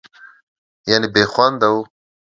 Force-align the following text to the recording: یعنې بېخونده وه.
یعنې 0.89 1.07
بېخونده 1.13 1.67
وه. 1.73 1.81